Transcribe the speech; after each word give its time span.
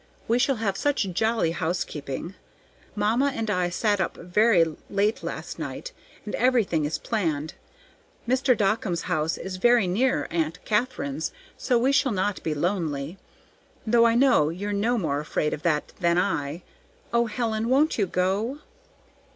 We 0.27 0.39
shall 0.39 0.55
have 0.55 0.77
such 0.77 1.11
jolly 1.13 1.51
housekeeping. 1.51 2.33
Mamma 2.95 3.33
and 3.35 3.51
I 3.51 3.69
sat 3.69 4.01
up 4.01 4.17
very 4.17 4.65
late 4.89 5.21
last 5.21 5.59
night, 5.59 5.91
and 6.25 6.33
everything 6.33 6.85
is 6.85 6.97
planned. 6.97 7.53
Mr. 8.27 8.57
Dockum's 8.57 9.03
house 9.03 9.37
is 9.37 9.57
very 9.57 9.85
near 9.85 10.27
Aunt 10.31 10.57
Katharine's, 10.65 11.31
so 11.55 11.77
we 11.77 11.91
shall 11.91 12.11
not 12.13 12.41
be 12.41 12.55
lonely; 12.55 13.19
though 13.85 14.05
I 14.07 14.15
know 14.15 14.49
you're 14.49 14.73
no 14.73 14.97
more 14.97 15.19
afraid 15.19 15.53
of 15.53 15.61
that 15.61 15.93
than 15.99 16.17
I. 16.17 16.63
O 17.13 17.27
Helen, 17.27 17.69
won't 17.69 17.99
you 17.99 18.07
go?" 18.07 18.57